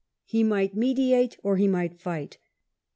[0.25, 2.39] He might meditate or he might fight.